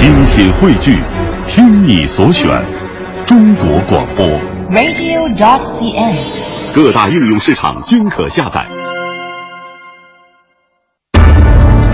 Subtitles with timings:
[0.00, 0.98] 精品汇聚，
[1.46, 2.48] 听你所选，
[3.26, 4.26] 中国广播。
[4.70, 6.16] radio.cn。
[6.74, 8.66] 各大应用市场均可下载。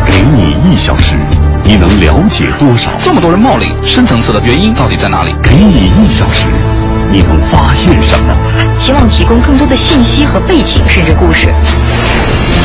[0.07, 1.17] 给你一小时，
[1.65, 2.93] 你能了解多少？
[2.97, 5.35] 这么多人冒领，深层次的原因到底在哪里？
[5.43, 6.47] 给你一小时，
[7.11, 8.33] 你能发现什么？
[8.79, 11.49] 希望提供更多的信息和背景，甚至故事。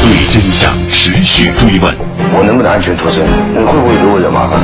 [0.04, 1.98] 对真相持续追问，
[2.34, 3.26] 我能不能安全脱身？
[3.52, 4.56] 你会不会给我惹麻烦？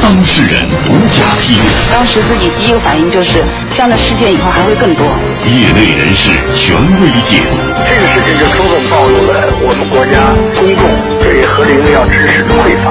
[0.00, 0.56] 当事人
[0.88, 3.44] 独家披露，当时自己第一个反应就是，
[3.76, 5.04] 这样的事件以后还会更多。
[5.44, 10.82] 业内人士权威解读，这个事情就充分暴露了我们国家公众
[11.20, 12.88] 对核灵药知识的匮乏。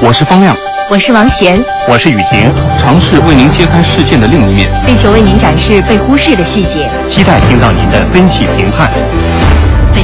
[0.00, 0.56] 我是方亮，
[0.88, 6.88] 我是王贤，我是雨婷，尝试为您揭开事件的另一面，力求为您展示被忽视的细节。
[7.08, 8.88] 期待听到您的分析评判。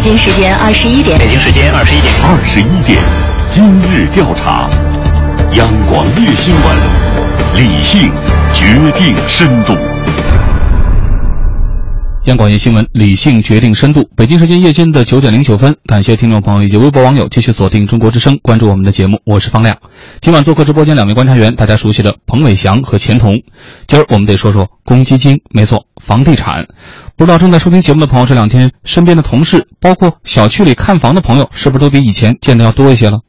[0.03, 3.01] 北京时间二十一点，北京时间二十一点，二十一点，
[3.49, 4.69] 今日调查，
[5.57, 6.77] 央广夜新闻，
[7.57, 8.11] 理性
[8.53, 9.77] 决定深度。
[12.25, 14.09] 央广夜新闻，理性决定深度。
[14.17, 19.21] 北京时间夜间的九点零九分，感谢听众朋友以及微博网友继续锁定中国之声，关注我们的节目。
[19.25, 19.77] 我是方亮。
[20.21, 23.41] 今晚做客直播间两位观察员，大家熟悉的彭伟翔和钱彤。
[23.87, 26.67] 今儿我们得说说公积金，没错，房地产。
[27.23, 33.21] 不知道正在收听节目的朋友，这两天身边的同事，包括小区里看房的朋友，是不是都比以前见的要多一些了？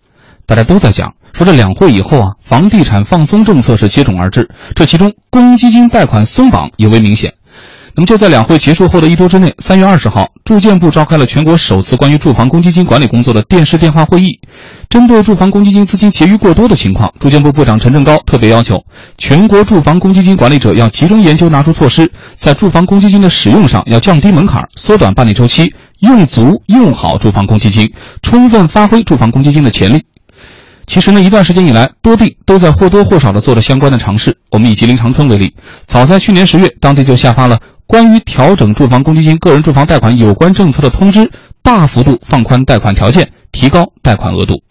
[0.47, 7.35] 大家都在讲，说这两会以后啊，房地产放松政策是接踵而至，这其中公积金贷款松绑尤为明显。
[7.95, 14.39] 那么就在两会结束后的一周之内，三月二十号，住建部召开了全国首次关于住房公积金管理工作的电视电话会议。
[14.89, 18.83] 针对住房公积金资金结余过多的情况，住建部部长陈政高特别要求，
[19.19, 30.03] 全国住房公积金管理者要集中研究拿出措施，在住房公积金的使用上要降低门槛，缩短办理周期，用足用好住房公积金，充分发挥住房公积金的潜力。
[30.85, 34.35] 其实呢，一段时间以来，多地都在或多或少的做了相关的尝试。
[34.51, 35.55] 我们以吉林长春为例，
[35.87, 44.63] 早在去年十月，当地就下发了关于调整住房公积金个人住房贷款有关政策的通知，大幅度放宽贷款条件，提高贷款额度。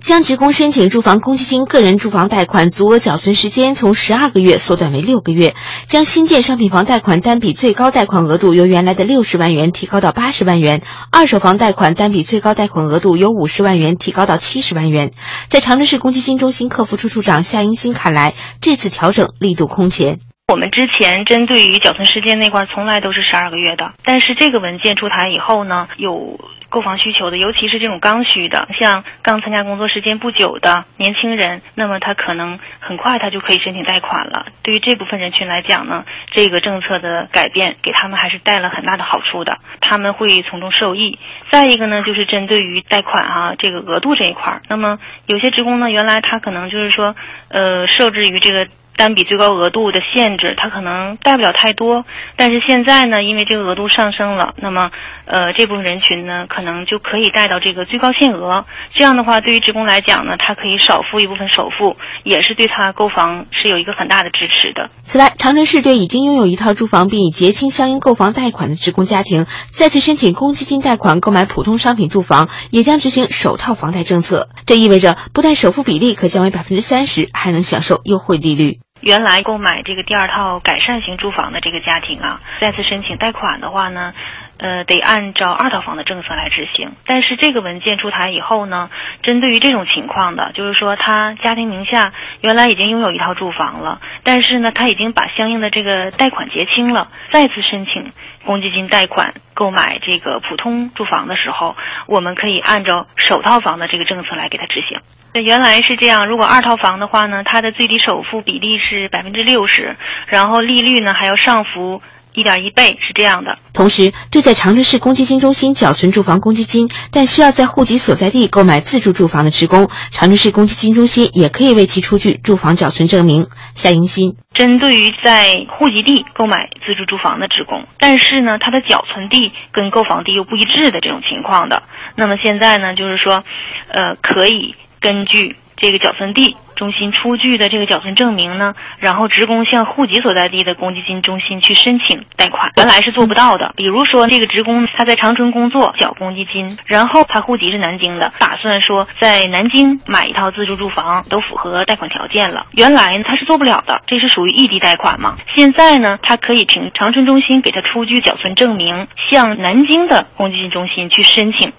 [0.00, 5.54] 将职工申请住房公积金个人住房贷款足额缴存时间从十二个月缩短为六个月，
[5.86, 15.10] 将新建商品房贷款单笔最高贷款额度由原来的六十万元提高到八十万元，二手房贷款单笔最高贷款额度由五十万元提高到七十万元。
[15.48, 20.18] 在长春市公积金中心客服处处长夏英新看来，这次调整力度空前。
[20.46, 26.38] 我们之前针对于缴存时间那块，从来都是十二个月的，但是这个文件出台以后呢，有
[26.68, 34.44] 购房需求的，尤其是这种刚需的，像刚参加工作时间不久的年轻人，那么他可能很快他就可以申请贷款了。
[34.62, 41.18] 对于这部分人群来讲呢，这个政策的改变给他们还是带了很大的好处的，他们会从中受益。
[41.50, 47.16] 再一个呢，就是针对于贷款啊这个额度这一块，那么有些职工呢，原来他可能就是说，
[47.48, 48.68] 呃，受制于这个。
[48.96, 52.04] 单笔最高额度的限制，他可能贷不了太多，
[52.36, 54.90] 但是现在呢，因为这个额度上升了，那么
[55.24, 58.66] 呃这部分人群呢，可能就可以贷到这个最高限额。
[58.92, 64.90] 这样的话，对于职工来讲呢，他可以少付一部分首付，也是对他购房是有一个很大的支持的。
[65.02, 74.48] 此外，长春市对已经拥有一套住房并已结清相应购房贷款的职工家庭，再次申请公积金贷款购买普通商品住房，也将执行首套房贷政策。
[74.66, 78.83] 这意味着不但首付比例可降为百分之三十，还能享受优惠利率。
[79.04, 84.14] 原来购买这个第二套改善型住房的这个家庭啊，再次申请贷款的话呢，
[84.56, 86.94] 呃，得按照二套房的政策来执行。
[87.04, 88.88] 但是这个文件出台以后呢，
[89.20, 98.10] 针对于这种情况的，就是说他家庭名下原来已经拥有一套住房了，但是呢，他已经把相应的这个贷款结清了，再次申请
[98.46, 101.76] 公积金贷款购买这个普通住房的时候，
[102.06, 105.02] 我们可以按照首套房的这个政策来给他执行。
[105.42, 109.96] 原来是这样，如果二套房的话呢，它的最低首付比例是百分之六十，
[110.28, 112.02] 然后利率呢还要上浮
[112.32, 113.58] 一点一倍，是这样的。
[113.72, 123.48] 同时，对在长春市公积金中心缴存住房公积金，但需要在户籍所在地购买自住住房的职工，长春市公积金中心也可以为其出具住房缴存证明。
[123.74, 131.82] 夏迎新针对于在户籍地购买自住住房的职工，但是呢，他的缴存地跟购房地又不一致的这种情况的，
[132.14, 133.42] 那么现在呢，就是说，
[133.88, 134.76] 呃，可以。
[135.04, 143.74] 根据这个缴存地中心出具的这个缴存证明呢，然后职工向户籍所在地的公积金中心去申请贷款，原来是做不到的。
[143.76, 152.64] 比如说，这个职工他在长春工作缴公积金，然后他户籍是南京的，打算说在南京买一套自住住房都符合贷款条件了。
[152.70, 155.36] 原来他是做不了的，这是属于异地贷款嘛。
[155.54, 161.74] 现在呢，他可以凭长春中心给他出具缴存证明，向南京的公积金中心去申请。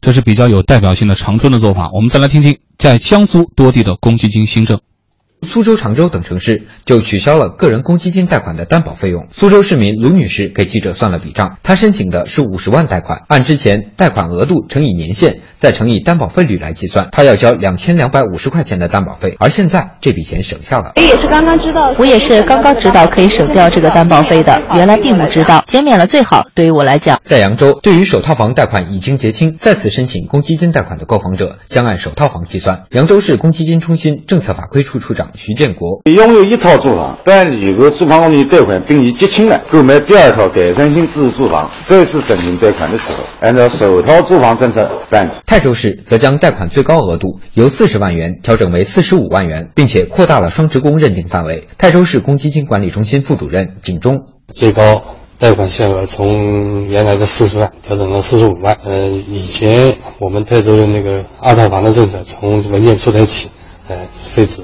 [0.00, 1.90] 这是比较有代表性的长春的做法。
[1.92, 4.80] 我们再来听听在江苏多地的公积金新政。
[5.46, 9.26] 苏州、常州等城市就取消了个人公积金贷款的担保费用。
[9.30, 19.36] 苏州市民卢女士给记者算了笔账，她申请的是五十万贷款，按之前贷款额度乘以年限，再乘以担保费率来计算，她要交两千两百五十块钱的担保费。
[19.38, 20.92] 而现在这笔钱省下了。
[20.96, 26.46] 我也是刚刚知道，我也是刚刚知道可以省掉这个担保费的，原来并不知道，减免了最好。
[26.54, 32.84] 对于我来讲，在扬州，对于首套房贷款已经结清再次申请公积金贷款的购房者，将按首套房计算。
[32.90, 35.27] 扬州市公积金中心政策法规处处长。
[35.34, 45.30] 徐建国拥有一套住房，办理个住房公积金贷款并已结清了，购买第二套改善性自住住房，再次申请贷款的时候，按照首套住房政策办理。
[45.44, 51.68] 泰州市则将贷款最高额度由四十万元调整为四十五万元，并且扩大了双职工认定范围。
[51.78, 54.20] 泰州市公积金管理中心副主任景忠，
[54.52, 55.02] 最高
[55.38, 58.76] 贷款限额从原来的四十万调整到四十五万。
[58.84, 63.48] 呃，以前我们泰州的那个二套房的政策，从文件出台起，
[63.88, 64.62] 呃，废止。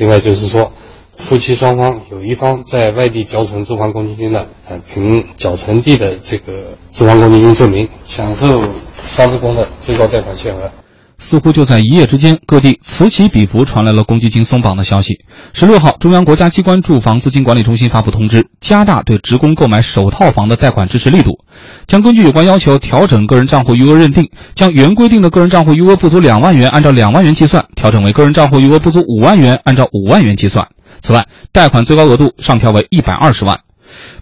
[0.00, 0.72] 另外就是说，
[1.18, 8.62] 夫妻双方有一方在外地缴存住房公积金的，呃，凭缴存地的这个住房公积金证明，享受
[8.96, 10.72] 双职工的最高贷款限额。
[11.20, 15.18] 似乎就在一夜之间，各地此起彼伏传来了公积金松绑的消息。
[15.52, 21.44] 十六号，中央国家机关住房资金管理中心发布通知，加大对职工购买首套房的贷款支持力度，
[21.86, 30.68] 将根据有关要求调整个人账户余额认定，将原规定的个人账户余额不足两万元按照两万元计算，调整为个人账户余额不足五万元按照五万元计算。
[31.02, 33.60] 此外，贷款最高额度上调为一百二十万。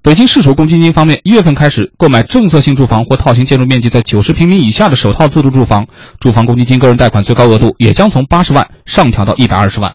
[0.02, 5.86] 北京市属公积金方面，一月份开始购买政策性住房或套型建筑面积在九十平米以下的首套自住住房，
[6.20, 9.94] 住房公积金个人贷款最高额度也将从八十万上调到一百二十万。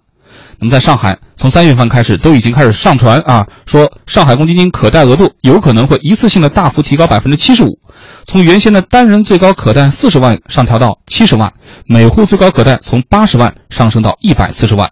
[0.60, 7.80] 那么，在上海，从三月份开始都已经开始上传啊，说上海公积金可贷额度有可能会一次性的大幅提高百分之七十五，
[8.26, 11.54] 从原先的单人最高可贷四十万上调到七十万，
[11.86, 14.92] 每户最高可贷从八十万上升到一百四十万。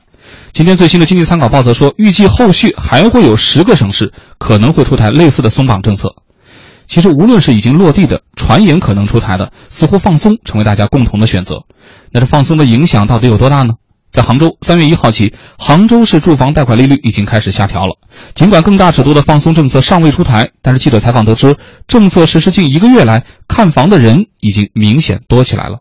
[0.53, 6.13] 今天最新的经济参考报则说，预计后续还会有十个省市可能会出台类似的松绑政策。
[6.88, 11.63] 其实，无论是已经落地的，传言可能出台的，似乎放松成为大家共同的选择。
[12.12, 13.75] 那这放松的影响到底有多大呢？
[14.12, 17.95] 在杭州，三月一号起，杭州市住房贷款利率已经开始下调了。
[18.33, 21.56] 尽管更大尺度的放松政策尚未出台，但是记者采访得知，
[21.88, 25.80] 政策实施近一个月来，看房的人已经明显多起来了。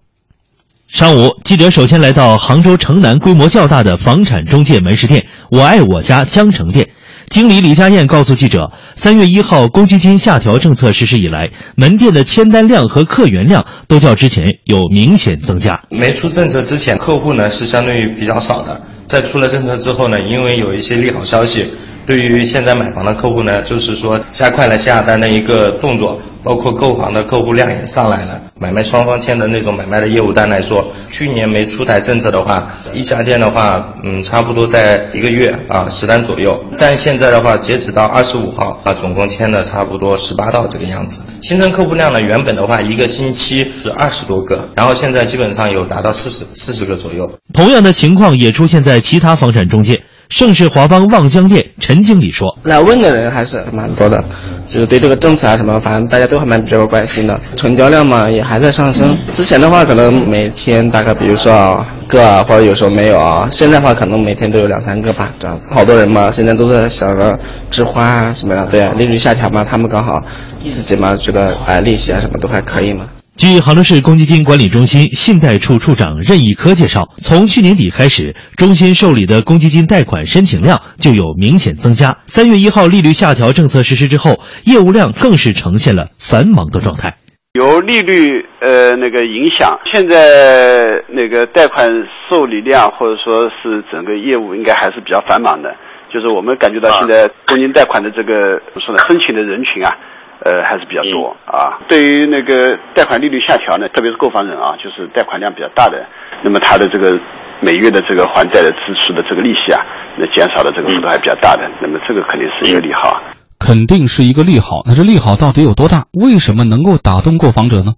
[0.93, 6.91] 上午，记者首先来到杭州城南规模较大的房产中介门市店“我爱我家江城店”，
[7.31, 15.81] 经理李佳燕告诉记者，三月一号公积金下调政策实施以来，门店的签单量和客源量都较之前有明显增加。
[15.91, 21.71] 没出政策之前，客户呢是相对于比较少的，在出了政策之后呢，因为有一些利好消息，
[22.11, 26.21] 对于现在买房的客户呢，就是说加快了下单的一个动作。
[26.43, 36.59] 包括购房的客户量也上来了，买卖双方签的那种买卖的业务单来说，去年没出台政策的话，一家店的话，嗯，差不多在一个月啊十单左右。
[36.79, 41.23] 但现在的话，截止到二十五号啊，总共签了差不多十八道这个样子。
[41.43, 47.31] 新增客户量呢，原本的话一个星期是二十多个，然后现在基本上有达到四十四十个左右。
[47.53, 50.03] 同样的情况也出现在其他房产中介。
[50.31, 54.25] 盛世华邦望江店陈经理说：“来问的人还是蛮多的，
[54.69, 57.39] 就是对这个政策啊什么，反正大家都还蛮比较关心的。
[57.57, 59.19] 成交量嘛也还在上升。
[59.31, 63.49] 之前的话可能每天大概比如说啊个啊，或者有时候没有啊。
[63.51, 65.69] 现在的话可能每天都有两三个吧，这样子。
[65.75, 67.37] 好多人嘛，现在都在想着
[67.69, 68.65] 置换啊什么的。
[68.67, 70.23] 对，利率下调嘛，他们刚好
[70.63, 73.05] 自己嘛觉得哎利息啊什么都还可以嘛。”
[73.41, 82.19] 据杭州市公积金管理中心信贷处处长任义科介绍，从去年底开始，中心受理的公积金贷款申请量就有明显增加。
[82.27, 87.17] 三月一号利率下调政策实施之后，业务量更是呈现了繁忙的状态。
[87.55, 91.89] 由利率呃那个影响，现在那个贷款
[92.29, 95.75] 受理量或者说是整个业务应该还是比较繁忙的。
[96.13, 99.97] 就是我们感觉到现在公积金贷款的这个怎么说呢，申请的人群啊。
[100.45, 101.79] 呃，还是比较多啊。
[101.89, 106.05] 对于那个贷款利率下调呢，特别是购房人啊，就是贷款量比较大的，
[106.43, 107.19] 那么他的这个
[107.61, 109.81] 每月的这个还贷的支出的这个利息啊，
[110.19, 113.21] 那减少的这个幅度还比较大的，那么这个肯定是一个利好。
[113.59, 116.07] 肯定是一个利好，那这利好到底有多大？
[116.13, 117.93] 为什么能够打动购房者呢？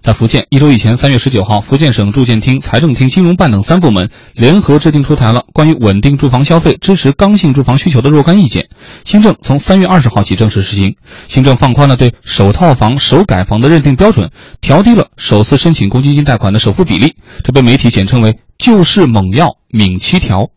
[0.00, 8.68] 在福建，一周以前，三月十九号，福建省住建厅、财政厅、金融办等三部门联合制定出台了关于稳定住房消费、支持刚性住房需求的若干意见。
[9.04, 10.94] 新政从三月二十号起正式实行。
[11.26, 20.50] 新政放宽了对首套房、首改房的认定标准，调低了首次申请公积金贷款的首付比例，这被媒体简称为“救市猛药”“敏七条”。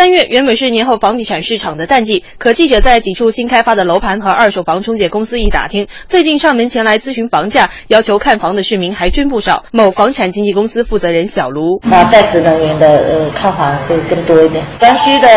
[0.00, 9.66] 三月原本是年后房地产市场的淡季，可记者在几处新开发的楼盘和二手房中介公司一打听，最近上门前来咨询房价、要求看房的市民还真不少。
[9.72, 15.28] 某房产经纪公司负责人小卢：那在职人员的呃看房会更多一点，刚需的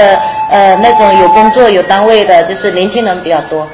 [0.50, 3.67] 呃那种有工作有单位的，就是年轻人比较多，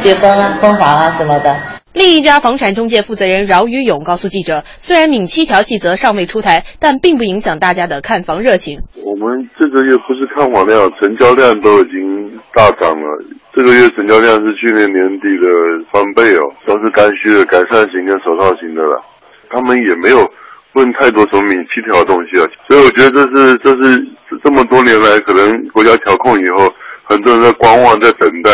[0.00, 1.77] 结婚啊、婚房啊什么的。
[1.98, 8.78] 另一家房产中介负责人饶宇勇告诉记者，虽然敏七条细则尚未出台，但并不影响大家的看房热情。
[9.02, 13.24] 我们这个月不是看房量，成交量都已经大涨了。
[13.52, 15.50] 这个月成交量是去年年底的
[15.90, 19.02] 翻倍哦，都是刚需的改善型跟首套型的了。
[19.50, 20.24] 他们也没有
[20.74, 24.06] 问太多什么敏七条的东西啊，所以我觉得这是这是
[24.44, 28.50] 这么多年来可能国家调控以后，很多人在观望，在等待。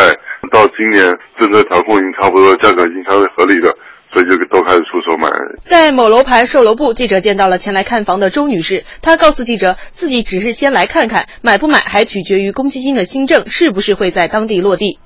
[0.51, 3.73] 到今年政策调控已经差不多，价格已经相对合理的，
[4.13, 5.29] 所以就都开始出手买。
[5.63, 14.99] 在某楼盘售楼部，记者见到了前来看房的周女士，她告诉记者，自己只是先来看看，买不买还取决于公积金的新政是不是会在当地落地。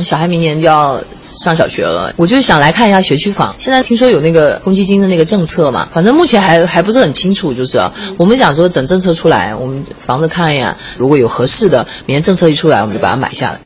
[0.00, 3.56] 小孩明年就要上小学了，我就是想来看一下学区房。
[3.58, 7.80] 现在听说有那个公积金的那个政策嘛，反正目前还还不是很清楚，就是
[8.16, 13.58] 我们想说等政策出来，我们房子看一眼，如果有合适的，明年政策一出来，我们就把它买下来。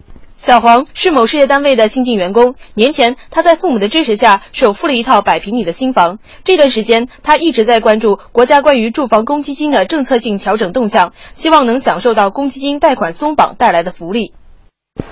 [0.46, 2.54] 小黄是某事业单位的新进员工。
[2.74, 6.20] 年前，他在父母的支持下首付了一套百平米的新房。
[6.44, 14.34] 这段时间，他一直在关注国家关于住房公积金的政策性调整动向，希望能享受到公积金贷款松绑带来的福利。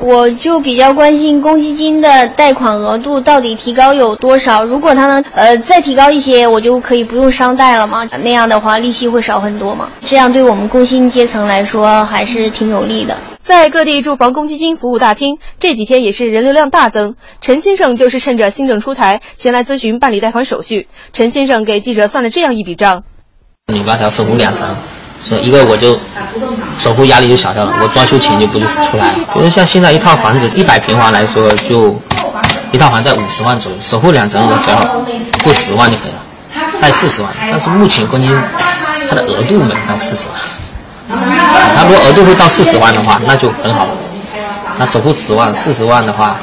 [0.01, 4.65] 我就比较关心公积金的贷款额度到底提高有多少。
[4.65, 8.05] 如果它能呃再提高一些，我就可以不用商贷了吗？
[8.23, 9.89] 那样的话，利息会少很多吗？
[10.01, 13.17] 这样对我们工薪阶层来说还是挺有利的。
[13.43, 17.15] 在各地住房公积金服务大厅，这几天也是人流量大增。
[17.41, 20.89] 陈先生就是趁着新政出台，前来咨询办理贷款手续。
[21.13, 23.05] 陈先生给记者算了这样一笔账：
[23.73, 24.67] 你八条首付两成，
[25.27, 25.99] 所以一个我就
[26.79, 29.15] 首付压力就小掉了，我装修钱就不就出来了。
[29.35, 31.99] 觉得像现在一套房子一百平方来说，就
[32.73, 34.77] 一套房在五十万左右，首付两成我只要
[35.43, 36.21] 过十万就可以了，
[36.81, 37.33] 贷四十万。
[37.51, 38.39] 但是目前公积金
[39.09, 40.39] 它的额度没到四十万。
[41.75, 43.87] 它如果额度会到四十万的话，那就很好。
[43.87, 43.91] 了。
[44.77, 46.37] 那首付十万，四十万的话，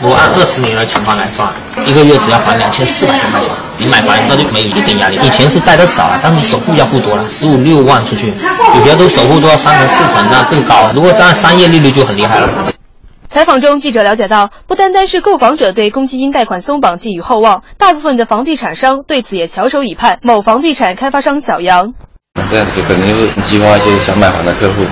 [0.00, 1.48] 如果按二十年的情况来算，
[1.86, 5.18] 一个月只要还两千四百多块钱，你买房那就没有一点压力。
[5.22, 8.32] 以前是贷的少了，但是首付要付多了，十五六万出去，
[8.74, 10.90] 有些都首付都要三成四成，那更高。
[10.94, 12.48] 如果是按商业利率就很厉害了。
[13.28, 20.18] 采访中，记者了解到，不单单是购房者对公积金贷款松绑寄予厚望，大部分的房地产商对此也翘首以盼。
[20.22, 21.94] 某房地产开发商小杨。
[22.50, 24.84] 这样子肯定是激发一些想买房的客户，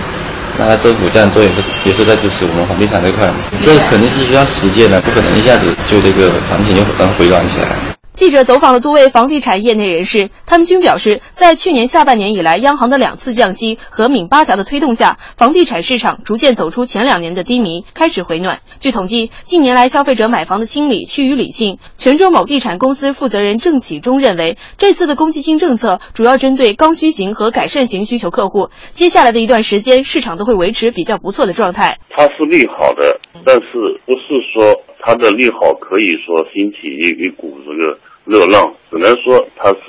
[0.59, 1.55] 那政府这样做也是
[1.85, 3.33] 也是在支持我们房地产这块，
[3.65, 8.02] 这肯定是需要时间的，不可能一下子就这个行情就能回暖起来。
[8.15, 18.61] 记者走访了多位房地产业内人士，他们均表示，在去年下半年以来，央行的两次降息和闽八条的推动下，房地产市场逐渐走出前两年的低迷，开始回暖。
[18.81, 21.79] 据统计，近年来消费者买房的心理趋于理性。
[21.97, 31.99] 泉州某地产公司负责人郑启忠认为，这次的公积金政策主要针对刚需型和改善型需求客户，接下来的一段时间，市场都会维持比较不错的状态。
[32.11, 33.71] 它是利好的，但是
[34.05, 37.99] 不是说它的利好可以说兴起一一股这个。
[38.25, 39.87] 热浪只能说它是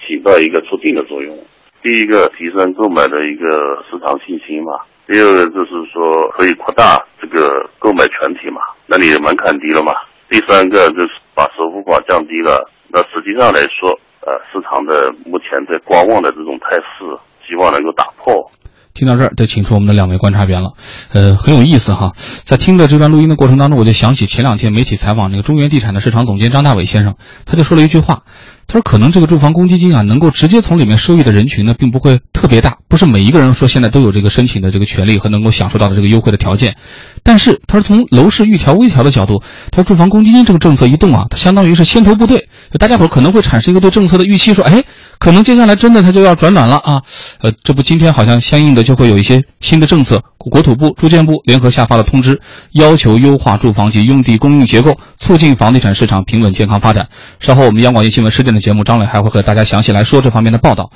[0.00, 1.36] 起到一个促进的作用。
[1.82, 3.46] 第一个提升购买的一个
[3.84, 4.72] 市场信心嘛，
[5.06, 9.92] 第二个就是说可以扩大这个购买群体嘛，那你门槛低了嘛。
[10.30, 13.90] 第三个就是把首付款降低了，那实际上来说，
[14.22, 17.04] 呃，市场的目前在观望的这种态势，
[17.46, 18.50] 希望能够打破。
[18.96, 20.72] 听到这儿，就请出我们的两位观察员了，
[21.12, 22.14] 呃，很有意思哈。
[22.44, 28.22] 在听的这段录音的过程当中，我就想起前两天媒体采访那个中原地产的市场总监张大伟先生，他就说了一句话，
[28.66, 36.76] 他说可能这个住房公积金啊，能够直接从里面收益的人群呢，并不会特别大，不是每一个人说现在都有这个申请的这个权利和能够享受到的这个优惠的条件。
[37.22, 42.48] 但是他说从楼市预调微调的角度，他说住房公积金这个政策一动啊，它相当于是先头部队，
[42.78, 44.82] 大家伙可能会产生一个对政策的预期，说哎。
[45.18, 47.02] 可能接下来真的它就要转暖了啊，
[47.40, 52.40] 呃，这不今天好像相应的就会有一些新的政策，国土部、住建部联合下发了通知，
[52.72, 57.08] 要求优化住房及用地供应结构，促进房地产市场平稳健康发展。
[57.40, 60.90] 稍后我们央广一新闻十点的节目，张磊还会和大家详细来说这方面的报道。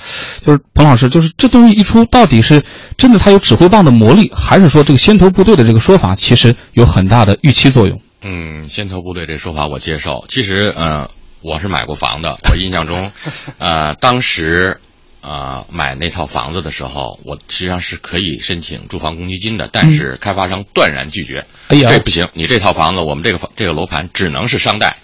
[0.44, 2.62] 就是彭老师，就是这东西一出，到底是
[2.96, 8.00] 真的它有指挥棒的魔力，还是说这个先头部队的这个说法其实有很大的预期作用？
[8.22, 10.24] 嗯，先头部队这说法我接受。
[10.28, 11.08] 其实，嗯。
[11.42, 13.10] 我是买过房的，我印象中，
[13.58, 14.80] 呃，当时，
[15.22, 21.46] 呃，买那套房子的时候，我实际上是可以申请住房公积金的，但是开发商断然拒绝。
[21.68, 24.96] 哎呀，这不行，你这套房子，我们这个这个楼盘只能是商贷，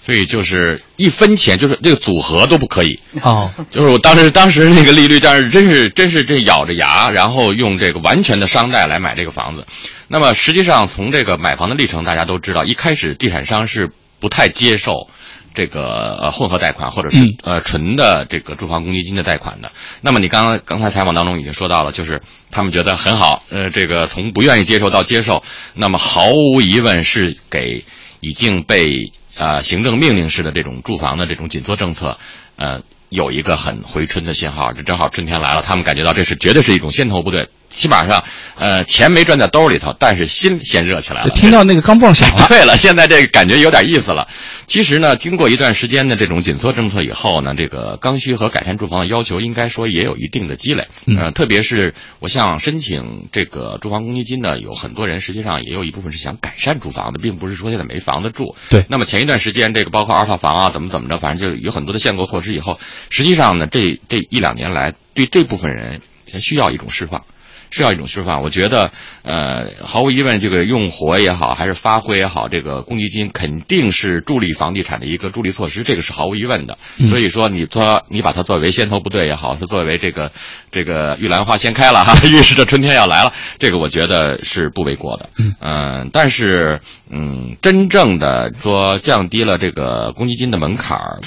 [0.00, 2.98] 所以就是一分钱，就是这个组合都不可以。
[3.20, 9.66] 哦，就是我当时当时那个利率，但是真是真是这咬着牙，然后用这个完全的商贷来买这个房子。
[10.08, 15.08] 那么实际上从这个买房的历程，大家都知道，一开始地产商是不太接受。
[15.54, 25.42] 这个呃混合贷款或者是呃纯的这个住房公积金的贷款的，那么你刚刚刚才采访当中已经说到了，就是他们觉得很好，呃，这个从不愿意接受到接受，
[25.74, 27.84] 那么毫无疑问是给
[28.20, 32.18] 已经被呃行政命令式的这种住房的这种紧缩政策，
[32.56, 32.82] 呃。
[33.12, 38.24] 有一个很回春的信号，这正好春天来了，他们感觉到这是绝对是一种先头部队，起码上，
[38.58, 41.28] 呃，钱没赚在兜里头，但是心先热起来了。
[41.28, 42.46] 听到那个钢棒响了。
[42.48, 44.26] 对了，现在这个感觉有点意思了。
[44.66, 50.88] 其实呢，经过一段时间的这种紧缩政策以后呢，这个刚需和改善住房的要求应该说也有一定的积累。
[51.18, 58.54] 呃，特别是我想申请这个住房公积金的，有很多人实际上也有一部分是想改善住房的，并不是说现在没房子住。
[58.70, 58.86] 对。
[58.88, 62.78] 那么前一段时间，这个包括二套房啊，怎么怎么着，反正就有很多的限购措施以后。
[63.10, 66.00] 实际上呢，这这一两年来，对这部分人
[66.40, 67.24] 需要一种释放，
[67.72, 68.42] 需要一种释放。
[68.42, 76.78] 我觉得，呃，毫无疑问，这个用活也好，还是发挥也好，这个公积金肯定是助力房地产的一个助力措施，这个是毫无疑问的。
[77.06, 80.30] 所以说，你说你把它作为先头部队也好，是作为这个
[80.70, 85.30] 这个玉兰花先开了哈，预示着春天要来了，这个我觉得是不为过的。
[85.60, 91.20] 嗯，但是嗯，真正的说降低了这个公积金的门槛儿。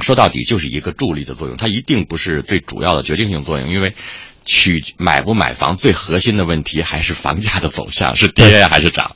[0.00, 3.94] 说到底就是一个助力的作用，它一定不是最主要的决定性作用，因为
[4.44, 9.12] 取买不买房最核心的问题还是房价的走向 是跌还是涨，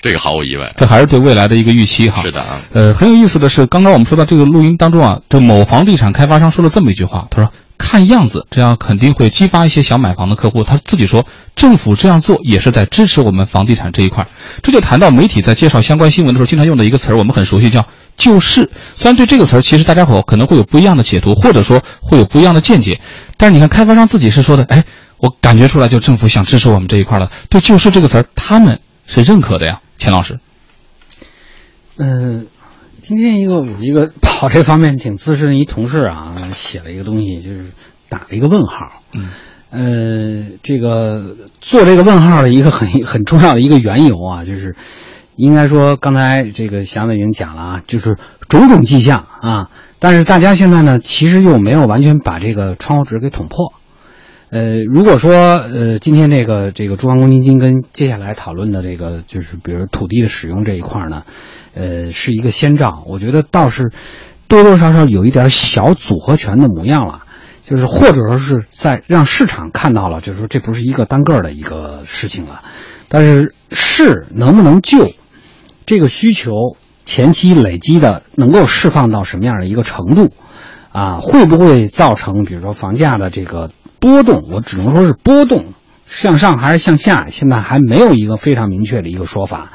[0.00, 0.72] 这个毫无疑问。
[0.76, 2.22] 这还是对未来的一个预期哈。
[2.22, 2.60] 是的啊。
[2.72, 14.26] 呃，很有意思的是，刚刚我们说到这个录音当中啊，这某房地产开发商说了这么一句话，他说：“看样子这样肯定会激发一些想买房的客户。”他自己说，政府这样做也是在支持我们房地产这一块。
[14.62, 17.86] 这就谈到媒体在介绍相关新闻的时候经常用的一个词儿，我们很熟悉，叫。
[18.14, 23.00] 救市，虽然对这个词儿，其实大家伙可能会有不一样的解读，或者说会有不一样的见解，
[23.42, 24.84] 但是你看开发商自己是说的，哎，
[25.18, 27.28] 我感觉出来，就政府想支持我们这一块了。
[27.50, 30.38] 对救市这个词儿，他们是认可的呀，钱老师。
[31.98, 32.46] 嗯，
[33.00, 37.64] 今天一个我一个跑这方面挺资深的一同事啊，写了一个东西，就是
[38.08, 39.02] 打了一个问号。
[39.12, 39.30] 嗯，
[39.70, 44.76] 呃，这个做这个问号的一个很很重要的一个缘由啊，就是。
[45.34, 48.18] 应该说，刚才这个祥子已经讲了啊，就是
[48.50, 49.70] 种种迹象啊，
[50.02, 53.72] 但是大家现在呢，其实又没有完全把这个窗户纸给捅破。
[54.50, 61.22] 呃，如果说呃，今天这个这个住房公积金跟接下来讨论的这个就是比如土地的使用这一块呢，
[61.74, 63.92] 呃，是一个先兆，我觉得倒是
[64.48, 67.22] 多多少少有一点小组合拳的模样了，
[67.64, 72.64] 就是或者说是在让市场看到了，就是说这不是一个单个的一个事情了，
[73.08, 75.12] 但是是能不能救？
[75.86, 76.52] 这个需求
[77.04, 80.30] 前期累积的能够释放到什么样的一个程度，
[80.92, 84.44] 啊，会不会造成比如说房价的这个波动？
[84.52, 85.74] 我只能说是波动，
[86.06, 89.70] 向上还是向下，现在还没有一个非常明确的一个说法，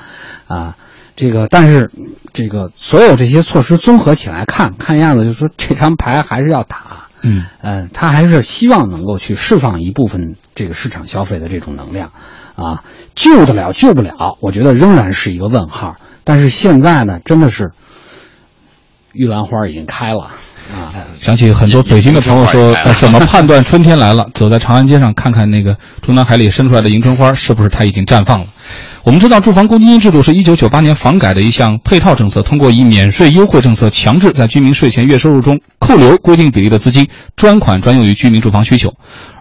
[0.47, 0.75] 啊，
[1.15, 1.91] 这个但是
[2.33, 12.11] 这个所有这些措施综合起来看，看样子就是说这张牌还是要打，嗯嗯，他还是希望能够去释放一部分这个市场消费的这种能量。
[12.55, 15.97] 啊，救得了救不了，我觉得仍然是一个问号。
[16.27, 17.71] 但是现在呢，真的是
[19.13, 20.23] 玉兰花已经开了
[20.75, 20.91] 啊！
[21.17, 24.29] 想起很多北京的朋友说， 怎么判断春天来了？
[24.33, 28.47] 走在长安街上，看看那个中南海里伸出来的迎春花，是不是它已经绽放了？
[29.03, 38.93] 我们知道，住房公积金制度是一九九八年房改的一项配套政策，通过以免税优惠政策强制在居民税前月收入中扣留规定比例的资金，专款专用于居民住房需求。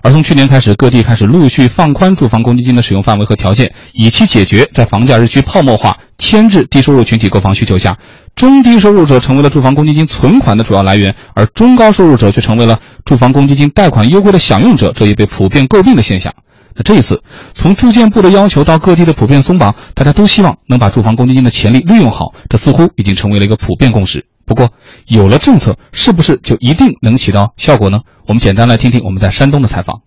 [0.06, 7.98] 而从去年开始，各地开始陆续放宽住房公积金的使用范围和条件，以期解决在房价日趋泡沫化、牵制低收入群体购房需求下，
[8.36, 16.32] 中低收入者成为了住房公积金存款的主要来源，而中高收入者却成为了住房公积金贷款优惠的享用者，这一被普遍诟病的现象。
[16.76, 17.22] 那这一次，
[17.54, 24.26] 从住建部的要求到各地的普遍松绑，大家都希望能把住房公积金的潜力利用好，这似乎已经成为了一个普遍共识。
[24.44, 24.70] 不过，
[25.06, 28.00] 有了政策，是不是就一定能起到效果呢？
[28.28, 30.02] 我们简单来听听我们在山东的采访。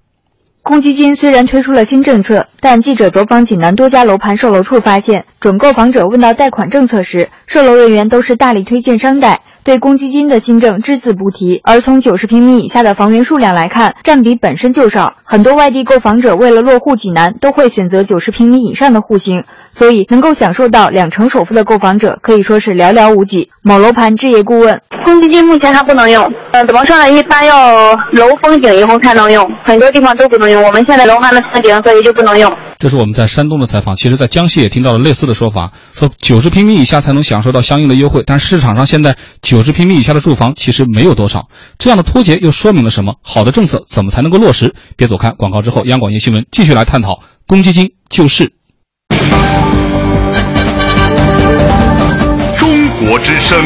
[0.62, 9.42] 公积金虽然推出了新政策，但记者走访济南多家楼盘售楼处发现，准购房者问到贷款政策时，售楼人员都是大力推荐商贷。
[9.62, 15.16] 对公积金的新政只字不提，而从九十平米以下的房源数量来看，占比本身就少。
[15.24, 23.52] 很多外地购房者为了落户济南，都会选择九十平米以上的户型，所以能够享受到两成首付的购房者可以说是寥寥无几。
[23.62, 27.12] 某楼盘置业顾问：公积金目前还不能用，嗯，怎么说呢？
[27.12, 30.64] 一般要楼封顶以后才能用，很多地方都不能用。
[30.64, 32.49] 我们现在楼还没封顶，所以就不能用。
[32.80, 33.98] 这是我们在山东的采访。
[33.98, 41.50] 其实，在江西也听到了类似的说法，说九十平米以下才能享受到相应的优惠，但市场上现在九十平米以下的住房其实没有多少。
[41.78, 43.16] 这样的脱节又说明了什么？
[43.22, 44.74] 好的政策怎么才能够落实？
[44.96, 48.54] 别走开，广告之后，央广夜新闻继续来探讨公积金救市。
[52.58, 53.62] 中国之声，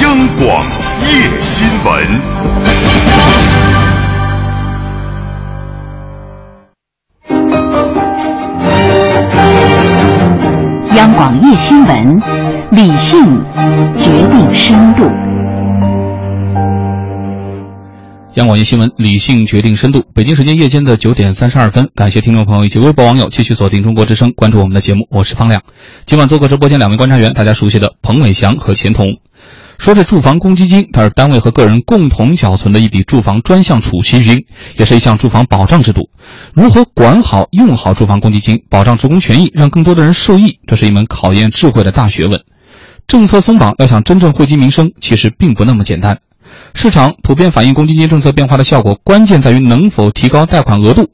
[0.00, 0.66] 央广
[1.02, 2.87] 夜新闻。
[10.98, 12.20] 央广夜新闻，
[12.72, 13.20] 理性
[13.94, 15.04] 决定深度。
[18.34, 20.02] 央广夜新闻，理性决定深度。
[20.12, 25.06] 北京时间夜间的九点三十二分，感谢听众朋友以及微博网友继续锁定中国之声，关注我们的节目。
[25.08, 25.62] 我是方亮。
[26.04, 29.18] 今晚做客直播间两位观察员，大家熟悉的彭伟翔和钱彤。
[29.78, 36.10] 说这住房公积金，它是单位和个人共同缴存的一笔住房专项储蓄金，也是一项住房保障制度。
[36.54, 42.42] 如何管好、用好住房公积金，保障职工权益，让更多的人受益，这是一门考验智慧的大学问。
[43.06, 46.18] 政策松绑要想真正惠及民生，其实并不那么简单。
[46.74, 51.10] 市场普遍反映公积金政策变化的效果，关键在于能否提高贷款额度。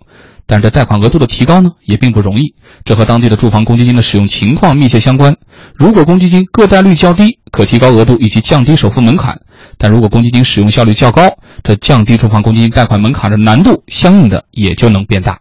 [0.47, 2.55] 但这贷款额度的提高呢，也并不容易。
[2.85, 5.37] 这和当地的住房公积金的使用情况密切相关。
[5.75, 9.37] 如果公积金个贷率较低，可提高额度以及降低首付门槛；
[9.79, 15.39] 但如果公积金使用效率较高，这降低住房公积金贷款门槛的难度，相应的也就能变大。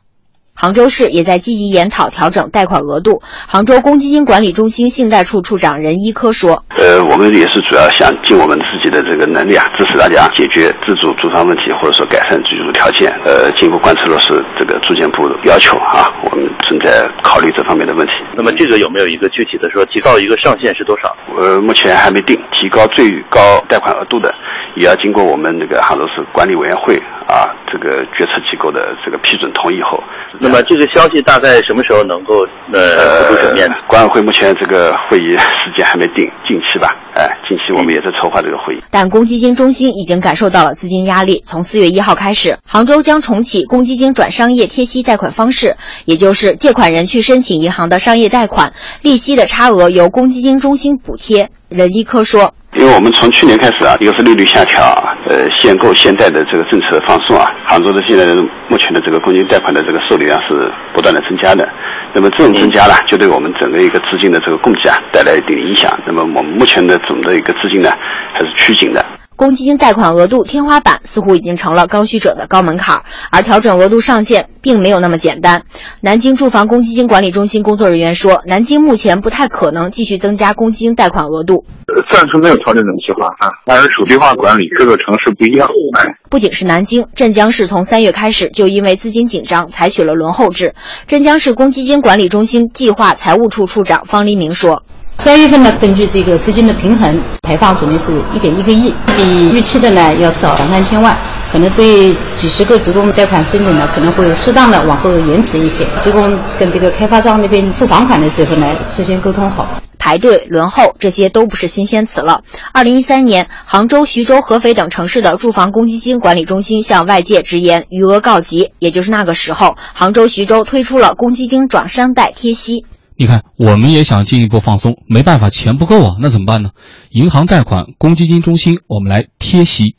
[0.56, 3.22] 杭州市也在积极研讨调整贷款额度。
[3.48, 13.12] 杭州公积金管理中心信贷处处长任一科说：“呃，我们也是主要想尽我们自己的这个能力啊，支持大家解决自主住房问题，或者说改善居住条件。
[13.26, 18.14] 呃，进一步贯彻落实这个住建部的要求啊，我们正在考虑这方面的问题。
[18.38, 21.14] 那么这个有没有一个具体的说提高一个上限是多少？
[21.40, 22.40] 呃，目前还没定。
[22.54, 24.34] 提高最高贷款额度的，
[24.78, 26.96] 也要经过我们那个杭州市管理委员会
[27.28, 30.02] 啊这个决策机构的这个批准同意后。
[30.40, 33.70] 那么这个消息大概什么时候能够呃浮出水面？
[33.88, 36.90] 管委会目前这个会议时间还没定，近期吧。
[37.16, 38.84] 哎，近期我们也在筹划这个会议。
[38.90, 41.42] 但公积金中心已经感受到了资金压力。
[41.46, 51.50] 从四月一号开始，杭州将重启公积金转商业贴息贷款方式，也就是借款人去申请银行的商业贷款，利息的差额由公积金中心补贴。
[51.70, 54.82] 任一科说：“因为我们从去年开始啊，一个是利率下调，
[55.26, 58.36] 呃，限购限贷的这个政策放松啊，杭州的现在的
[58.68, 61.68] 目前的这个公积金贷款的这个受理量是不断的增加的。
[62.14, 65.98] 那么这种增加呢，就对我们整个一个资金的这个供给啊带来一定的影响。
[66.06, 67.90] 那么我们目前的总的一个资金呢，
[68.34, 69.06] 还是趋紧的。”
[69.36, 75.64] 公积金贷款额度天花板似乎已经成了刚需者的高门槛，而调整额度上限并没有那么简单。
[76.02, 81.66] 南京住房公积金管理中心工作人员说，南京目前不太可能继续增加公积金贷款额度。
[82.10, 85.68] 暂时没有调整这种计划啊，但是属地化管理各个城市不一样。
[85.98, 90.76] 哎，不仅是南京，镇江市从三月开始就因为资金紧张，采取了轮候制。
[91.08, 94.84] 镇江市公积金管理中心计划财务处处长方黎明说。
[95.18, 101.18] 三月份呢，根据这个资金的平衡，排放总的是一点一个亿，比预期的呢要少两三千万，
[101.52, 105.88] 可能对几十个职工贷款申请呢，可能会适当的往后延迟一些。
[106.02, 109.66] 职工跟这个开发商那边付房款的时候呢，事先沟通好。
[109.98, 112.42] 排队轮候这些都不是新鲜词了。
[112.74, 122.86] 二零一三年，杭州、徐州、合肥等城市的住房公积金管理中心向外界直言余额告急，也就是那个时候，杭州、徐州推出了公积金转商贷贴息。
[123.16, 126.72] 你看，我们也想进一步放松，没办法，钱不够啊，那怎么办呢？
[127.12, 129.96] 银行贷款、公积金中心，我们来贴息。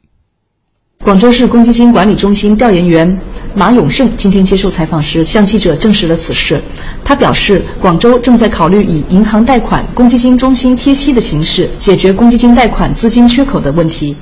[1.04, 3.06] 广州市公积金管理中心调研员
[3.54, 6.60] 马永胜今天接受采访时向记者证实了此事。
[7.04, 14.16] 他表示，广州正在考虑以银行贷款、公积金中心贴息的形式解决公积金贷款资金缺口的问题。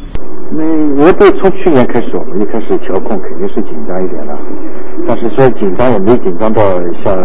[0.58, 4.34] 嗯，我对从去年开始，我们就开始调控，肯定是紧张一点了，
[5.06, 6.62] 但是说紧张也没紧张到
[7.04, 7.16] 像。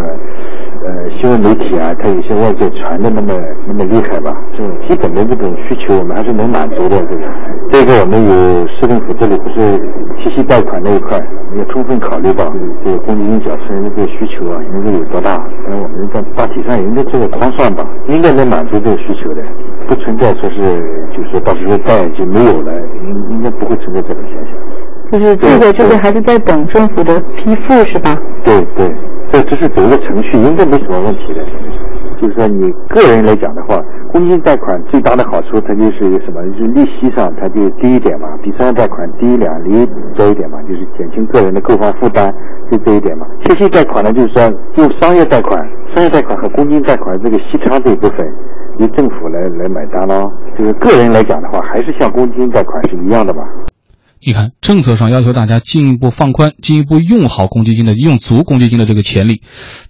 [0.87, 3.33] 呃，新闻媒体啊，它有些外界传的那么
[3.67, 4.31] 那么厉害吧？
[4.55, 6.97] 这种基本的这种需求，我们还是能满足的。
[7.11, 7.27] 这个，
[7.67, 9.77] 这个我们有市政府这里不是
[10.15, 12.45] 贴息贷款那一块，我们要充分考虑到
[12.85, 15.43] 这个公积金缴存人的这个需求啊，应该有多大？
[15.67, 19.43] 但我们在大体上应该做个框算吧，应该能满足这个需求的，
[19.89, 20.57] 不存在说是
[21.11, 22.71] 就是说到时候贷就没有了，
[23.03, 24.55] 应应该不会存在这种现象。
[25.11, 28.15] 就是这个就是还是在等政府的批复是吧？
[28.41, 28.89] 对对。
[29.37, 31.45] 这只是走一个程序，应该没什么问题的。
[32.19, 33.79] 就是说，你个人来讲的话，
[34.11, 36.41] 公积金贷款最大的好处，它就是什么？
[36.57, 42.33] 就是利息上它就低一点嘛，比商业贷款低两厘多一点嘛，就是减轻个人的购房负担，
[42.71, 43.27] 就这一点嘛。
[43.45, 44.41] 贴息贷款呢，就是说
[44.77, 48.27] 用商业贷款、商业贷款和公积金贷款这个息差这一部分，
[48.79, 50.33] 由政府来来买单咯。
[50.57, 53.43] 就是个人来讲的话，还是像公积金贷款是一样的嘛。
[54.19, 59.41] 你看，政策上要求大家进一步放宽、进一步用好公积金的、用足公积金的这个潜力，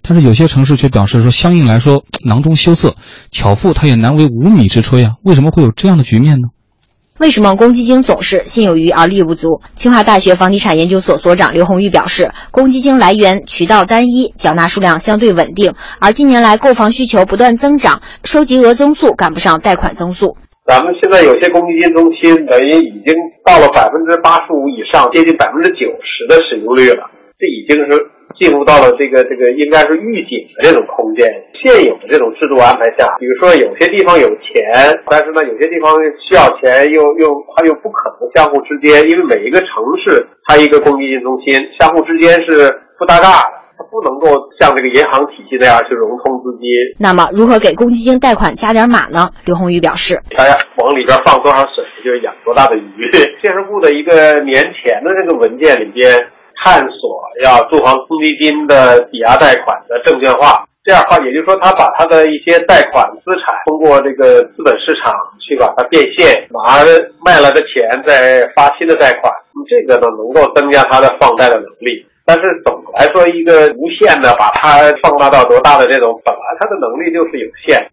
[0.02, 2.94] 但是有些城市却表示说，相应来说囊中羞涩，
[3.30, 5.14] 巧妇她也难为无米之炊啊！
[5.24, 6.48] 为什么会有这样的局面呢？
[7.18, 9.60] 为什么公积金总是心有余而力不足？
[9.74, 20.36] 清华大学房地产研究所所长刘红玉表示，公积金来源渠道单一，缴纳数量相对稳定，而近年来购房需求不断增长，收集额增速赶不上贷款增速。
[20.68, 28.10] 咱们现在有些公积金中心等于已经到了百分之八十五以上，接近百分之九十的使用率了，这已经是。
[28.38, 31.26] 进入到了这个这个应该是预警的这种空间，
[31.58, 34.62] 现有的这种制度安排下，比如说有些地方有钱，
[35.08, 35.96] 但是呢有些地方
[36.28, 39.68] 需要钱又又它又不可能相互之间，因为每一个城
[40.04, 46.66] 市它一个公积金中心相互之间是不搭嘎的，它不能够像这个银行体系那样去融通资金。
[46.98, 49.30] 那么如何给公积金贷款加点码呢？
[49.46, 53.08] 刘宏宇表示，大家往里边放多少水，就是养多大的鱼。
[53.40, 56.28] 建设部的一个年前的这个文件里边。
[56.60, 66.82] 探索要住房公积金的抵押贷款的证券化，这样的话，也就是说，他把他的一些贷款资产通过这个资本市场去把它变现，拿
[67.24, 69.32] 卖了的钱再发新的贷款，
[69.70, 72.04] 这个呢能够增加他的放贷的能力。
[72.28, 77.90] 但是总来说，一个无限的把它放大到多大的这种，本来它的能力就是有限。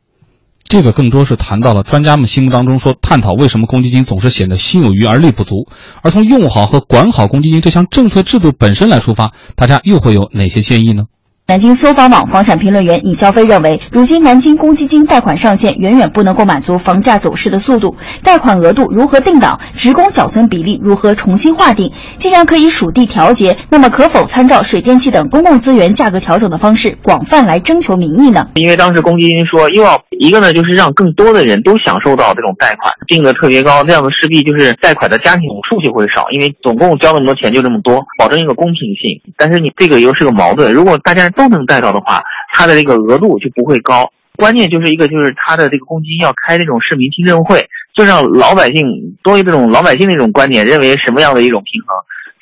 [0.66, 5.68] 这个更多是谈到了专家们心目当中说，探讨为什么公积金总是显得心有余而力不足，
[6.04, 11.06] 而从用好和管好公积金这项政策制度本身来出发，大家又会有哪些建议呢？
[11.48, 21.92] 南京搜房网房产评论员尹肖飞认为，如今南京公积金贷款上限远远不能够满足房价走势的速度，贷款额度如何定档，职工缴存比例如何重新划定？
[22.18, 28.48] 既然可以属地调节，那么可否参照水电气等公共资源价格调整的方式，广泛来征求民意呢？
[28.56, 39.22] 因为当时公积金说，又要一个呢，就是让更多的人都享受到这种贷款，定的特别高，这样的势必就是贷款的家庭总数就会少，因为总共交那么多钱就这么多，保证一个公平性。
[39.38, 44.12] 但是你这个又是个矛盾，如果大家都能贷到的话，它的这个额度就不会高。
[44.38, 48.84] 关键就是一个，就是他的这个公积金要开这种市民听证会，就让老百姓
[49.24, 51.96] 多一这种老百姓的一种观点，认为什么样的一种平衡，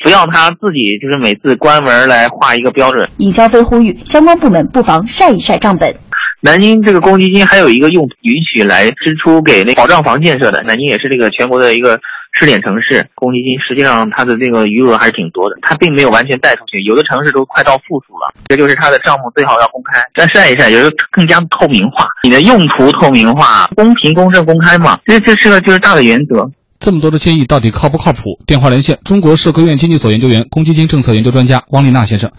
[0.03, 3.08] 不要他自己就是每次关门来画一个标准。
[3.17, 5.95] 尹肖飞呼吁相关部门不妨晒一晒账本。
[6.41, 11.99] 南京这个公积金还有一个用允许来支出给那保障房建设的，南京也是这个全国的一个。
[12.34, 18.34] 试点城市公积金实际上它的这个余额还是挺多的，它并没有完全贷出去，有的城市都快到负数了。
[18.48, 25.00] 这就是它的账目最好要公开，再晒一晒，就是更加透明化，你的用途透明化，公平、公正、公开嘛。
[25.06, 26.50] 这这是个就是大的原则。
[26.80, 28.39] 这么多的建议到底靠不靠谱？
[28.46, 32.32] 电话连线中国社科院经济所研究员、公积金政策研究专家汪丽娜先生。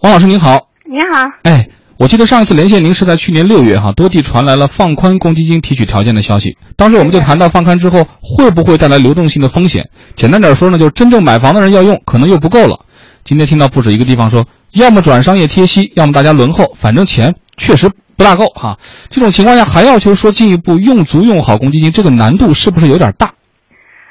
[0.00, 0.68] 汪老师您好。
[0.84, 1.30] 您好。
[1.42, 1.68] 哎。
[1.98, 6.56] 我记得上一次连线您是在去年六月哈，多地传来了放宽公积金提取条件的消息。
[6.76, 9.90] 当时我们就谈到放宽之后会不会带来流动性的风险。
[10.14, 12.86] 简单点说呢，就是真正买房的人要用，可能又不够了。
[13.24, 18.78] 今天听到不止一个地方说，要么转商业贴息，要么大家轮候，反正钱确实不大够哈。
[19.10, 23.34] 这种情况下还要求说进一步用足用好公积金，这个难度是不是有点大？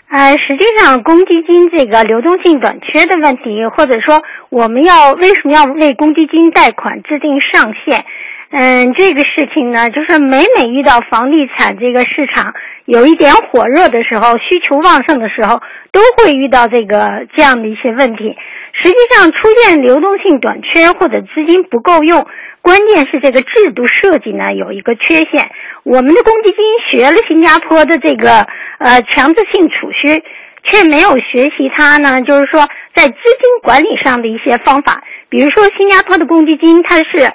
[0.09, 8.05] 呃，实际上，公积金这个流动性短缺的问题，或者说我们要为什么要为公积金贷款制定上限？
[8.49, 12.53] 嗯，这个事情呢，就是每每遇到房地产这个市场
[12.85, 18.37] 有一点火热的时候，需求旺盛的时候，都会遇到这个这样的一些问题。
[18.71, 22.25] 实际上，出现流动性短缺或者资金不够用，
[22.61, 25.49] 关键是这个制度设计呢有一个缺陷。
[25.83, 26.57] 我们的公积金
[26.89, 28.47] 学了新加坡的这个
[28.79, 30.23] 呃强制性储蓄，
[30.63, 32.61] 却没有学习它呢，就是说
[32.95, 35.03] 在资金管理上的一些方法。
[35.27, 37.29] 比如说，新加坡的公积金它是。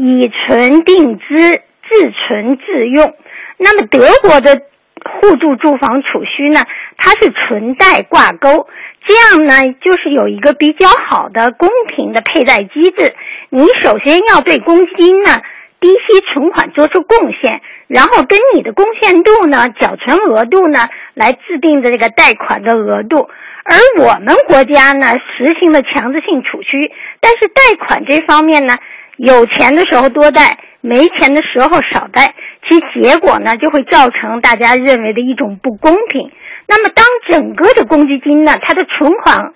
[0.00, 3.14] 以存定资，自存自用。
[3.56, 4.62] 那么德国的
[5.02, 6.60] 互助住房储蓄呢？
[6.96, 8.68] 它是存贷挂钩，
[9.04, 13.16] 这样呢就是有一个比较好的公平的配贷机制。
[13.50, 15.40] 你首先要对公积金呢
[15.80, 23.28] 低息存款做出贡献，然后跟你的贡献度呢、缴存额度呢来制定的这个贷款的额度。
[23.64, 25.06] 而我们国家呢
[25.36, 28.74] 实行了强制性储蓄，但是贷款这方面呢。
[29.18, 32.34] 有钱的时候多贷，没钱的时候少贷，
[32.66, 36.30] 其结果呢就会造成大家认为的一种不公平。
[36.68, 39.52] 那么，当整个的公积金呢，它的存款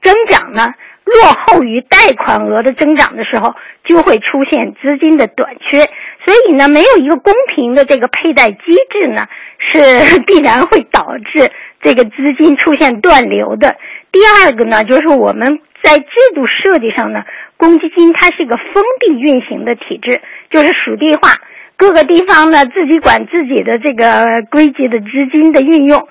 [0.00, 0.72] 增长呢
[1.04, 5.80] 落后于贷款额的增长的时候，就会出现资金的短缺。
[6.24, 8.56] 所以呢，没有一个公平的这个配贷机
[8.90, 9.26] 制呢，
[9.58, 11.50] 是必然会导致
[11.82, 13.76] 这个资金出现断流的。
[14.10, 17.24] 第二个呢，就是我们在制度设计上呢。
[17.62, 20.20] 公积金它是一个封闭运行的体制，
[20.50, 21.28] 就是属地化，
[21.76, 26.08] 各个地方呢自己管自己的这个规矩的资金的运用，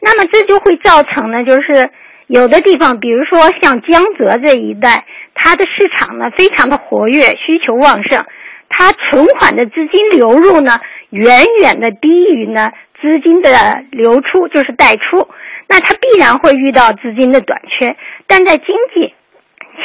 [0.00, 1.90] 那么这就会造成呢，就是
[2.26, 8.24] 有的地方，比如说像江浙这一带，它的市场呢非常的活跃，需求旺盛，
[8.70, 10.72] 它存款的资金流入呢
[11.10, 11.28] 远
[11.60, 12.70] 远的低于呢
[13.02, 13.50] 资金的
[13.90, 15.28] 流出，就是贷出，
[15.68, 17.94] 那它必然会遇到资金的短缺。
[18.26, 19.12] 但在经济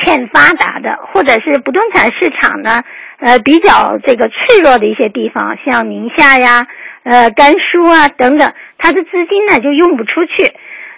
[0.03, 2.83] 欠发达的，或者是不动产市场呢，
[3.19, 6.67] 呃比较这个脆弱的一些地方，像宁夏呀、
[7.03, 10.51] 呃甘肃啊等等，它的资金呢就用不出去。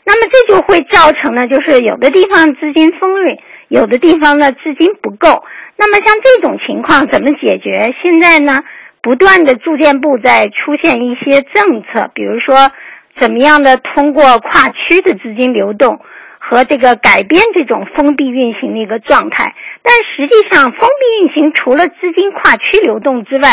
[0.04, 5.44] 那么这就会造成呢，就是有的地方资金丰裕，有的地方呢资金不够。
[5.78, 7.94] 那么像这种情况怎么解决？
[8.02, 8.62] 现在呢，
[9.02, 12.72] 不断的住建部在出现一些政策，比如说
[13.16, 16.00] 怎么样的通过跨区的资金流动
[16.52, 19.56] 和这个改变这种封闭运行的一个状态。
[19.82, 23.48] 但实际上，封闭运行除了资金跨区流动之外，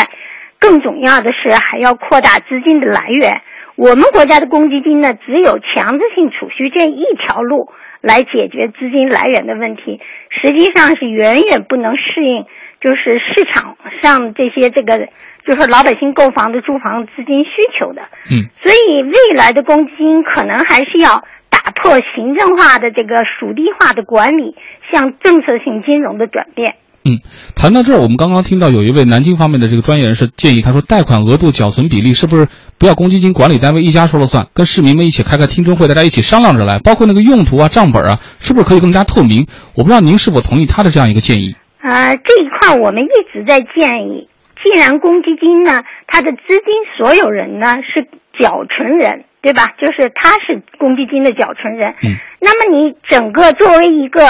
[0.59, 3.41] 更重要的是还要扩大资金的来源。
[3.77, 7.69] 我们国家的公积金呢，只有强制性储蓄这一条路
[8.01, 12.43] 来解决资金来源的问题，实际上是远远不能适应，
[12.81, 15.07] 就是市场上这些这个，
[15.45, 18.01] 就是老百姓购房的住房资金需求的。
[18.29, 21.23] 嗯，所以未来的公积金可能还是要
[21.69, 24.55] 打破行政化的这个属地化的管理，
[24.91, 26.73] 向政策性金融的转变。
[27.05, 27.21] 嗯，
[27.55, 32.47] 谈到这儿，我们刚刚听到有一位南京方面的这个专业人士建议，他说贷款额度、缴存比例是不是
[32.79, 39.45] 不要公积金管理单位一家说了算，跟市民们一起开个听证会，大家一起商量着来，包括那个用途啊、账本啊，是不是可以更加透明？
[39.75, 41.55] 我不知道您是否同意他的这样一个建议。
[41.81, 44.27] 啊、这一块我们一直在建议，
[44.63, 46.65] 既然公积金呢，它的资金
[46.97, 49.67] 所有人呢是缴存人，对吧？
[49.77, 51.95] 就是他是公积金的缴存人。
[52.03, 52.17] 嗯。
[52.41, 54.21] 那么你整个作为一个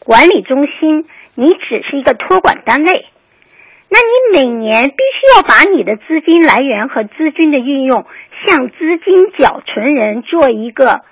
[0.00, 3.06] 管理中心，你只是一个托管单位，
[3.88, 8.06] 那你每年必须要把你的资金来源和资金的运用
[8.44, 11.02] 向资金缴存人做一个，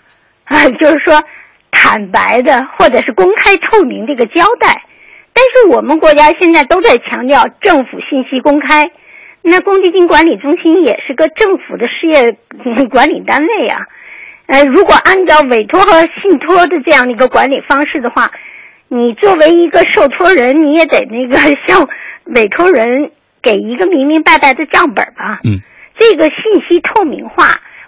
[0.44, 1.22] 啊， 就是说
[1.70, 4.82] 坦白的或者是公开透明的一个交代。
[5.34, 8.90] 但是我们国家现在都在强调政府信息公开，
[9.48, 13.86] 那公积金管理中心也是个政府的事业嗯管理单位啊。
[14.46, 18.30] 呃，如果按照委托和信托的这样的一个管理方式的话，
[18.88, 21.86] 你作为一个受托人，你也得那个向
[22.24, 23.10] 委托人
[23.42, 25.40] 给一个明明白白的账本吧。
[25.44, 25.60] 嗯，
[25.98, 27.44] 这个信息透明化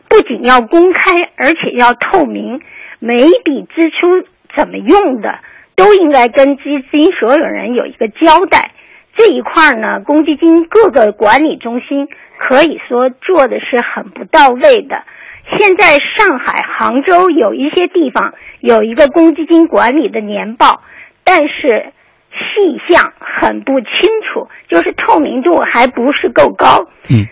[0.08, 2.60] 不仅要公开，而且要透明，
[2.98, 5.38] 每一笔支出怎么用的，
[5.76, 8.72] 都应该跟基金所有人有一个交代。
[9.16, 15.04] 这一块呢，公积金各个管理中心可以说做的是很不到位的。
[15.58, 20.82] 现在上海、杭州有一些地方有一个公积金管理的年报，
[21.24, 21.92] 但是
[22.30, 26.86] 细项很不清楚，就是透明度还不是够高。
[27.08, 27.26] 嗯，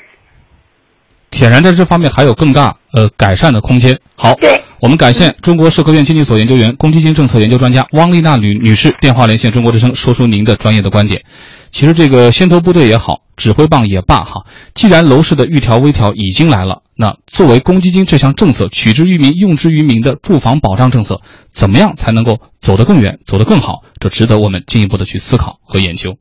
[1.31, 3.97] 显然在这方面还有更大呃改善的空间。
[4.17, 11.23] 好，对，我们感谢中国社科院经济所研究员、公积金政策研究专家汪丽娜女女士电话连线中国之声，说出您的专业的观点。
[11.71, 23.83] 其实这个先头部队也好，指挥棒也罢，哈，既然楼市的预调微调已经来了，那作为公积金这项政策取之于民、用之于民的住房保障政策，怎么样才能够走得更远、走得更好？
[24.01, 26.17] 这值得我们进一步的去思考和研究。